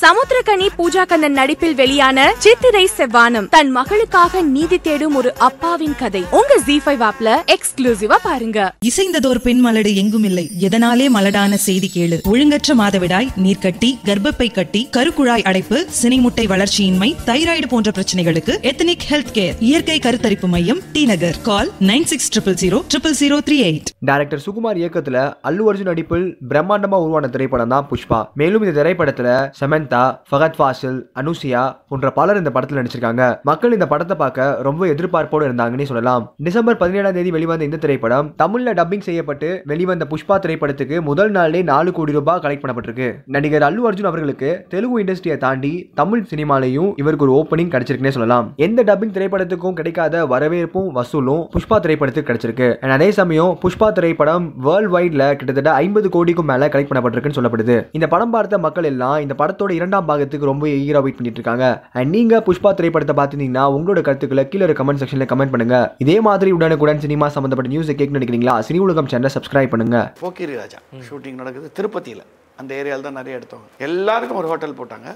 சமுத்திரகனி 0.00 0.68
பூஜா 0.78 1.06
கண்ணன் 1.06 1.32
நடிப்பில் 1.32 1.74
வெளியான 1.74 2.34
சித்திரை 2.38 2.88
செவ்வானம் 2.96 3.48
தன் 3.48 3.76
மகளுக்காக 3.76 4.42
நீதி 4.42 4.78
தேடும் 4.78 5.14
ஒரு 5.14 5.34
அப்பாவின் 5.38 5.96
கதை. 5.96 6.22
உங்க 6.30 6.56
ஜி 6.66 6.80
ஃபைவ் 6.86 7.10
ஆப்ல 7.10 7.54
எக்ஸ்க்ளூசிவா 7.54 8.16
பாருங்க. 8.22 8.74
இசைந்ததோர் 8.84 9.38
பெண் 9.38 9.66
மலடு 9.66 9.94
எங்கும் 9.94 10.24
இல்லை 10.24 10.50
எதனாலே 10.60 11.08
மலடான 11.08 11.54
செய்தி 11.54 11.90
கேளு. 11.94 12.18
ஒழுங்கற்ற 12.22 12.74
மாதவிடாய் 12.74 13.28
நீர்க்கட்டி 13.44 13.90
கர்ப்பப்பை 14.04 14.52
கட்டி 14.52 14.88
கருக்குழாய் 14.96 15.42
அடைப்பு 15.42 15.86
சினைமுட்டை 16.02 16.46
வளர்ச்சியின்மை 16.46 17.16
தைராய்டு 17.26 17.66
போன்ற 17.68 17.92
பிரச்சனைகளுக்கு 17.98 18.60
எத்தனிக் 18.60 19.06
ஹெல்த் 19.10 19.32
கேர் 19.32 19.54
இயற்கை 19.60 19.98
கருத்தரிப்பு 19.98 20.46
மையம் 20.46 20.80
T 20.92 21.04
Nagar. 21.04 21.40
Call 21.42 21.70
nine 21.80 22.04
six 22.04 22.30
triple 22.34 22.58
zero 22.62 22.82
triple 22.94 23.16
zero 23.20 23.38
three 23.46 23.58
eight. 23.70 23.92
Director 23.98 24.42
Sukumar 24.46 24.80
இயக்கத்துல 24.82 25.34
அல்லு 25.42 25.62
அர்ஜுன் 25.72 25.90
நடிப்பில் 25.92 26.36
பிரம்மாண்டமா 26.48 26.98
உருவான 27.04 27.28
திரைப்படம் 27.28 27.68
தான் 27.68 27.88
புஷ்பா. 27.90 28.22
மேலும் 28.34 28.62
இந்த 28.62 28.82
திரைப்படத்துல 28.82 29.50
சமந்தா 29.84 30.02
ஃபகத் 30.30 30.56
ஃபாசில் 30.58 30.98
அனுசியா 31.20 31.62
போன்ற 31.88 32.10
பலர் 32.18 32.38
இந்த 32.40 32.50
படத்தில் 32.54 32.78
நடிச்சிருக்காங்க. 32.78 33.22
மக்கள் 33.48 33.74
இந்த 33.76 33.86
படத்தை 33.92 34.14
பார்க்க 34.22 34.46
ரொம்ப 34.66 34.82
எதிர்பார்ப்போடு 34.92 35.46
இருந்தாங்கன்னு 35.48 35.88
சொல்லலாம். 35.90 36.22
டிசம்பர் 36.46 36.78
பதினேழாம் 36.82 37.16
தேதி 37.16 37.30
வெளிவந்த 37.36 37.68
இந்த 37.68 37.78
திரைப்படம் 37.84 38.28
தமிழ்ல 38.42 38.74
டப்பிங் 38.80 39.04
செய்யப்பட்டு 39.08 39.48
வெளிவந்த 39.72 40.06
புஷ்பா 40.12 40.36
திரைப்படத்துக்கு 40.44 40.96
முதல் 41.08 41.32
நாளே 41.36 41.60
நாலு 41.72 41.92
கோடி 41.98 42.14
ரூபாய் 42.18 42.40
கலெக்ட் 42.44 42.64
பண்ணப்பட்டிருக்கு. 42.64 43.08
நடிகர் 43.36 43.66
அல்லு 43.68 43.88
அர்ஜுன் 43.90 44.10
அவர்களுக்கு 44.12 44.50
தெலுங்கு 44.74 45.02
இண்டஸ்ட்ரியை 45.04 45.36
தாண்டி 45.44 45.72
தமிழ் 46.00 46.24
சினிமாலையும் 46.32 46.90
இவருக்கு 47.02 47.26
ஒரு 47.28 47.36
ஓப்பனிங் 47.40 47.72
கிடைச்சிருக்குன்னே 47.74 48.14
சொல்லலாம். 48.18 48.48
எந்த 48.68 48.82
டப்பிங் 48.90 49.14
திரைப்படத்துக்கும் 49.18 49.78
கிடைக்காத 49.80 50.24
வரவேற்பும் 50.34 50.90
வசூலும் 50.98 51.44
புஷ்பா 51.56 51.78
திரைப்படத்துக்கு 51.86 52.30
கிடைச்சிருக்கு. 52.30 52.70
அதே 52.98 53.10
சமயம் 53.20 53.52
புஷ்பா 53.64 53.90
திரைப்படம் 53.98 54.46
வேர்ல்ட் 54.68 54.92
வைட்ல 54.96 55.22
கிட்டத்தட்ட 55.38 55.70
ஐம்பது 55.84 56.08
கோடிக்கும் 56.16 56.50
மேல 56.52 56.68
கலெக்ட் 56.72 56.90
பண்ணப்பட்டிருக்குன்னு 56.90 57.38
சொல்லப்படுது. 57.40 57.78
இந்த 57.98 58.06
படம் 58.14 58.34
பார்த்த 58.34 58.58
மக்கள் 58.66 58.90
எல்லாம் 58.90 59.16
இந்த 59.24 59.34
படத்தோட 59.38 59.70
இரண்டாம் 59.78 60.08
பாகத்துக்கு 60.10 60.50
ரொம்ப 60.50 60.64
ஈகராக 60.80 61.02
வெயிட் 61.04 61.18
பண்ணிட்டு 61.18 61.40
இருக்காங்க. 61.40 61.66
அண்ட் 61.98 62.12
நீங்கள் 62.16 62.42
புஷ்பா 62.46 62.72
திரைப்படத்தை 62.78 63.16
பார்த்துருந்தீங்கன்னா 63.18 63.64
உங்களோட 63.76 64.02
கருத்துக்களை 64.08 64.44
கீழே 64.52 64.74
கமெண்ட் 64.80 65.02
செக்ஷனில் 65.02 65.30
கமெண்ட் 65.32 65.54
பண்ணுங்க. 65.54 65.78
இதே 66.04 66.16
மாதிரி 66.28 66.52
உடனுக்குடன் 66.58 67.02
சினிமா 67.04 67.28
சம்மந்தப்பட்ட 67.36 67.72
நியூஸ் 67.74 67.92
கேட்க 68.00 68.18
நினைக்கிறீங்களா? 68.18 68.56
சினி 68.68 68.80
உலகம் 68.86 69.10
சேனலை 69.12 69.32
சப்ஸ்கிரைப் 69.36 69.72
பண்ணுங்க. 69.74 69.98
ஓகே 70.30 70.50
ராஜா 70.62 70.80
ஷூட்டிங் 71.10 71.38
நடக்குது 71.42 71.68
திருப்பதியில். 71.78 72.24
அந்த 72.62 72.70
ஏரியாவில் 72.80 73.06
தான் 73.08 73.18
நிறைய 73.20 73.38
எடுத்தோம் 73.38 73.64
எல்லாருக்கும் 73.88 74.40
ஒரு 74.42 74.50
ஹோட்டல் 74.52 74.76
போட்டாங்க. 74.80 75.08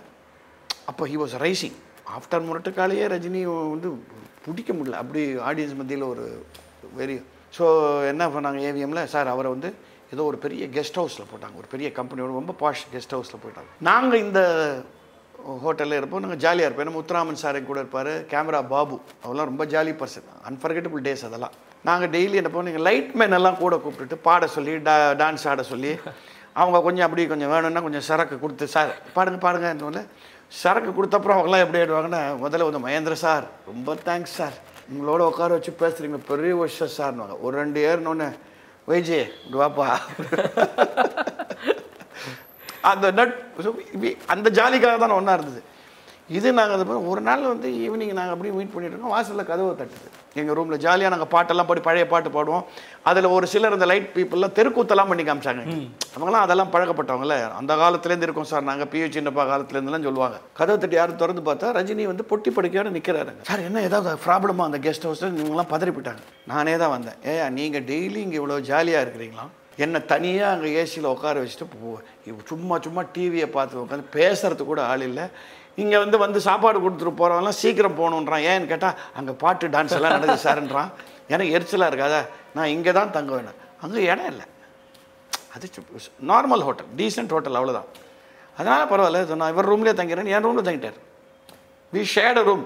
அப்போ 0.93 1.05
ஹி 1.11 1.17
வாஸ் 1.23 1.37
ரைசிங் 1.47 1.77
ஆஃப்டர் 2.19 2.47
முரட்டுக்காலேயே 2.49 3.05
ரஜினி 3.13 3.43
வந்து 3.75 3.89
பிடிக்க 4.47 4.71
முடியல. 4.77 5.01
அப்படி 5.03 5.23
ஆடியன்ஸ் 5.49 5.77
மத்தியில் 5.81 6.07
ஒரு 6.13 6.25
வெரி 7.01 7.17
ஸோ 7.57 7.67
என்ன 8.13 8.25
பண்ணாங்க 8.35 8.61
ஏவிஎம்மில் 8.71 9.11
சார் 9.13 9.29
அவரை 9.35 9.49
வந்து 9.55 9.69
ஏதோ 10.13 10.23
ஒரு 10.31 10.39
பெரிய 10.45 10.67
கெஸ்ட் 10.77 10.99
ஹவுஸில் 11.01 11.29
போட்டாங்க. 11.33 11.57
ஒரு 11.63 11.69
பெரிய 11.75 11.89
கம்பெனியோட 11.99 12.33
ரொம்ப 12.41 12.55
பாஷ் 12.63 12.85
கெஸ்ட் 12.93 13.15
ஹவுஸில் 13.17 13.43
போயிட்டாங்க 13.43 13.71
நாங்கள் 13.89 14.23
இந்த 14.27 14.41
ஹோட்டலில் 15.65 15.99
இருப்போம். 16.01 16.23
நாங்கள் 16.25 16.41
ஜாலியாக 16.45 16.69
இருப்போம். 16.69 16.87
ஏன்னா 16.87 16.97
முத்துராமன் 16.99 17.43
சாரை 17.43 17.61
கூட 17.71 17.79
இருப்பார். 17.85 18.13
கேமரா 18.33 18.61
பாபு. 18.75 18.97
அவெல்லாம் 19.25 19.51
ரொம்ப 19.51 19.65
ஜாலி 19.75 19.93
பர்சன் 20.01 20.31
அன்ஃபர்கெட்டபிள் 20.51 21.05
டேஸ் 21.09 21.27
அதெல்லாம். 21.29 21.55
நாங்கள் 21.89 22.11
டெய்லி 22.15 22.39
என்ன 22.41 22.51
பண்ணுவோம்? 22.53 22.69
நீங்கள் 22.71 22.87
லைட் 22.89 23.13
மேன் 23.21 23.37
எல்லாம் 23.39 23.61
கூட 23.65 23.75
கூப்பிட்டுட்டு 23.83 24.17
பாட 24.29 24.47
சொல்லி 24.57 24.73
டா 24.89 24.95
டான்ஸ் 25.21 25.47
ஆட 25.51 25.63
சொல்லி 25.73 25.93
அவங்க 26.61 26.79
கொஞ்சம் 26.87 27.07
அப்படி 27.07 27.25
கொஞ்சம் 27.33 27.53
வேணும்னா 27.55 27.83
கொஞ்சம் 27.87 28.07
சரக்கு 28.09 28.37
கொடுத்து 28.45 28.67
சார் 28.77 28.91
பாடுங்க 29.17 29.39
பாடுங்க 29.45 30.03
சரக்கு 30.63 30.91
கொடுத்தப்புறம் 30.97 31.37
அவங்களாம் 31.39 31.63
எப்படி 31.65 31.81
ஆயிடுவாங்கன்னா 31.81 32.21
முதல்ல 32.43 32.67
வந்து 32.69 32.83
மகேந்திர 32.85 33.15
சார் 33.23 33.45
ரொம்ப 33.71 33.95
தேங்க்ஸ் 34.07 34.37
சார் 34.41 34.57
உங்களோட 34.93 35.23
உட்கார 35.31 35.51
வச்சு 35.57 35.73
பேசுகிறீங்க 35.83 36.19
பெரிய 36.31 36.55
வருஷம் 36.61 36.93
சார்னுவாங்க 36.99 37.35
ஒரு 37.47 37.55
ரெண்டு 37.63 37.81
ஏறினோடனே 37.91 38.29
வைஜே 38.89 39.21
வாப்பா 39.53 39.87
அந்த 42.91 43.07
நட் 43.11 43.35
அந்த 44.27 44.49
ஜாலிக்காக 44.51 44.97
தான் 44.99 45.11
ஒன்றா 45.11 45.33
இருந்தது. 45.33 45.61
இது 46.37 46.49
நாங்கள் 46.59 47.05
ஒரு 47.11 47.21
நாள் 47.27 47.43
வந்து 47.51 47.69
ஈவினிங் 47.83 48.17
நாங்கள் 48.19 48.35
அப்படியே 48.35 48.53
மீட் 48.57 48.73
பண்ணிட்டு 48.73 48.95
இருக்கோம். 48.95 49.13
வாசலில் 49.15 49.49
கதவை 49.51 49.71
தட்டுது. 49.79 50.09
எங்கள் 50.41 50.57
ரூமில் 50.59 50.81
ஜாலியாக 50.85 51.13
நாங்கள் 51.15 51.31
பாட்டெல்லாம் 51.35 51.69
பாடி 51.69 51.81
பழைய 51.87 52.05
பாட்டு 52.11 52.31
பாடுவோம். 52.35 52.65
அதில் 53.11 53.29
ஒரு 53.37 53.47
சிலர் 53.53 53.77
இந்த 53.77 53.87
லைட் 53.91 54.09
பீப்புளெலாம் 54.17 54.55
தெருக்கூத்தெல்லாம் 54.59 55.11
பண்ணி 55.11 55.25
காமிச்சாங்க. 55.29 55.63
அவங்களாம் 56.17 56.45
அதெல்லாம் 56.47 56.73
பழக்கப்பட்டவங்கள 56.75 57.37
அந்த 57.61 57.75
காலத்துலேருந்து 57.83 58.29
இருக்கோம் 58.29 58.51
சார். 58.51 58.67
நாங்கள் 58.71 58.91
பியூ 58.95 59.07
சின்னப்பா 59.17 59.45
காலத்துலேருந்துலாம் 59.53 60.07
சொல்லுவாங்க. 60.09 60.39
கதவை 60.59 60.77
தட்டி 60.83 60.99
யாரும் 61.01 61.21
திறந்து 61.23 61.45
பார்த்தா 61.49 61.71
ரஜினி 61.79 62.07
வந்து 62.13 62.27
பொட்டி 62.33 62.53
படுக்கையோடு 62.59 62.93
நிற்கிறாருங்க 62.99 63.47
சார் 63.51 63.65
என்ன 63.69 63.85
ஏதாவது 63.89 64.21
ப்ராப்ளமா 64.27 64.67
அந்த 64.71 64.81
கெஸ்ட் 64.89 65.07
ஹவுஸில் 65.09 65.41
இவங்களாம் 65.43 65.73
பதறி 65.75 65.95
போயிட்டாங்க 65.97 66.25
நானே 66.53 66.77
தான் 66.83 66.95
வந்தேன். 66.97 67.19
ஏயா 67.33 67.49
நீங்கள் 67.61 67.87
டெய்லி 67.93 68.21
இங்கே 68.27 68.39
இவ்வளோ 68.43 68.61
ஜாலியாக 68.73 69.05
இருக்கிறீங்களா? 69.07 69.47
என்னை 69.85 70.01
தனியாக 70.13 70.55
அங்கே 70.55 70.71
ஏசியில் 70.81 71.13
உட்கார 71.15 71.43
வச்சுட்டு 71.43 72.45
சும்மா 72.51 72.77
சும்மா 72.87 73.03
டிவியை 73.17 73.49
பார்த்து 73.57 73.83
உட்காந்து 73.85 74.07
பேசுறதுக்கு 74.17 74.71
கூட 74.73 74.83
ஆள் 74.91 75.05
இல்லை. 75.11 75.25
இங்கே 75.83 75.99
வந்து 76.05 76.17
வந்து 76.25 76.39
சாப்பாடு 76.49 76.79
கொடுத்துட்டு 76.85 77.15
போகிறவங்களாம் 77.21 77.59
சீக்கிரம் 77.63 77.99
போகணுன்றான். 78.01 78.45
ஏன்னு 78.53 78.71
கேட்டால் 78.73 78.97
அங்கே 79.19 79.35
பாட்டு 79.43 79.73
டான்ஸ் 79.75 79.97
எல்லாம் 79.99 80.15
நடக்குது 80.17 80.47
சார்ன்றான். 80.47 80.91
எனக்கு 81.35 81.55
எரிச்சலாக 81.59 81.91
இருக்காதா 81.93 82.21
நான் 82.57 82.73
இங்கே 82.77 82.93
தான் 82.99 83.15
தங்க 83.17 83.33
வேணும். 83.37 83.59
அங்கே 83.85 84.03
இடம் 84.11 84.31
இல்லை. 84.33 84.47
அது 85.55 85.69
நார்மல் 86.31 86.65
ஹோட்டல் 86.69 86.91
டீசென்ட் 87.01 87.33
ஹோட்டல் 87.37 87.59
அவ்வளோதான் 87.61 87.89
அதனால் 88.59 88.89
பரவாயில்ல 88.91 89.39
நான் 89.41 89.53
இவர் 89.55 89.71
ரூம்லேயே 89.73 89.95
தங்கிறேன் 90.01 90.33
என் 90.35 90.45
ரூமில் 90.47 90.67
தங்கிட்டார். 90.69 90.99
வி 91.93 92.03
ஷேட் 92.17 92.41
ரூம் 92.49 92.65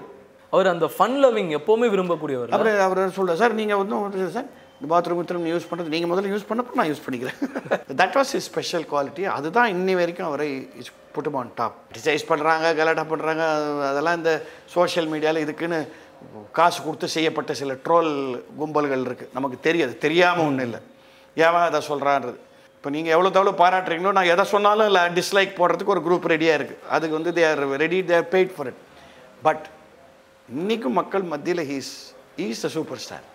அவர் 0.53 0.67
அந்த 0.71 0.87
ஃபன் 0.95 1.17
லவ்விங் 1.23 1.51
எப்பவுமே 1.57 1.87
விரும்பக்கூடியவர் 1.93 2.51
அப்புறம் 2.55 2.83
அவர் 2.87 2.99
சொல்ல 3.17 3.35
சார் 3.41 3.53
நீங்கள் 3.59 3.79
வந்து 3.81 4.27
சார் 4.37 4.49
பாத்ரூம் 4.91 5.27
திரும்ப 5.29 5.49
யூஸ் 5.53 5.67
பண்ணுறது 5.69 5.93
நீங்கள் 5.95 6.11
முதல்ல 6.11 6.31
யூஸ் 6.33 6.49
பண்ணப்போ 6.49 6.77
நான் 6.79 6.89
யூஸ் 6.91 7.03
பண்ணிக்கிறேன். 7.05 7.39
That 8.01 8.15
was 8.19 8.31
is 8.37 8.47
special 8.51 8.85
quality 8.91 9.25
அதுதான் 9.37 9.69
இன்னி 9.75 9.93
வரைக்கும் 9.99 10.27
அவரை 10.29 10.47
இஸ் 10.81 10.91
புட்டும் 11.15 11.37
ஆன் 11.41 11.51
டாப் 11.59 11.75
டிசைஸ் 11.97 12.23
பண்ணுறாங்க 12.31 12.69
கலாட்டா 12.79 13.05
பண்ணுறாங்க 13.11 13.43
அதெல்லாம் 13.89 14.17
இந்த 14.19 14.31
சோஷியல் 14.75 15.09
மீடியாவில் 15.13 15.43
இதுக்குன்னு 15.45 15.79
காசு 16.57 16.79
கொடுத்து 16.87 17.07
செய்யப்பட்ட 17.15 17.53
சில 17.61 17.73
ட்ரோல் 17.85 18.11
கும்பல்கள் 18.59 19.05
இருக்குது 19.09 19.33
நமக்கு 19.37 19.59
தெரியாது. 19.67 19.93
தெரியாமல் 20.05 20.47
ஒன்றும் 20.49 20.67
இல்லை. 20.69 20.81
ஏன் 21.37 21.57
அதை 21.69 21.81
சொல்கிறான்றது 21.91 22.39
இப்போ 22.77 22.91
நீங்கள் 22.95 23.13
எவ்வளோ 23.15 23.29
எவ்வளோ 23.39 23.53
பாராட்டுறீங்களோ 23.61 24.11
நான் 24.17 24.31
எதை 24.33 24.45
சொன்னாலும் 24.53 24.87
இல்லை 24.89 25.01
டிஸ்லைக் 25.17 25.53
போடுறதுக்கு 25.59 25.93
ஒரு 25.95 26.01
குரூப் 26.07 26.25
ரெடியாக 26.33 26.57
இருக்குது 26.59 26.81
அதுக்கு 26.95 27.17
வந்து 27.17 27.33
they 27.37 27.43
are 27.49 27.61
ready 27.83 27.99
they 28.09 28.15
are 28.19 28.27
paid 28.33 28.51
for 28.55 28.69
it 28.71 28.81
but 29.47 29.65
இன்றைக்கும் 30.49 30.97
மக்கள் 31.01 31.23
மத்தியில் 31.33 31.63
he's 31.71 31.91
is 32.47 32.63
a 32.69 32.71
super 32.75 33.01
star 33.05 33.25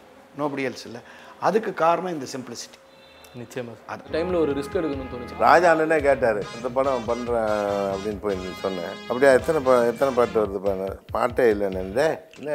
nobody 0.41 0.64
else 0.70 0.84
இல்லை. 0.88 1.00
அதுக்கு 1.43 1.72
காரணம் 1.81 2.15
இந்த 2.15 2.28
சிம்பிளிசிட்டி 2.32 2.78
நிச்சயமா. 3.34 3.72
டைம்ல 4.12 4.37
ஒரு 4.41 4.53
ரிஸ்க் 4.53 4.76
எடுக்கணும்னு 4.78 5.10
தோணுச்சு? 5.10 5.34
ராஜா 5.43 5.66
அண்ணனே 5.72 5.99
கேட்டார் 6.00 6.38
இந்த 6.54 6.69
படம் 6.76 7.09
பண்ணுறேன் 7.09 7.50
அப்படின்னு 7.91 8.21
போய் 8.21 8.38
நீ 8.38 8.50
சொன்னேன் 8.62 8.94
அப்படியே 9.09 9.31
எத்தனை 9.32 9.60
பா 9.62 9.75
எத்தனை 9.84 10.10
பாட்டு 10.15 10.41
வருது 10.43 10.60
பாருங்க 10.65 10.87
பாட்டே 11.12 11.47
இல்லைன்னு 11.53 11.82
என்ன 11.82 12.06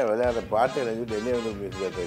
விளையாட 0.10 0.42
பாட்டே? 0.52 0.84
நினைச்சிட்டு 0.84 1.20
என்ன 1.20 1.36
வந்து 1.40 1.70
கேட்க 1.76 2.02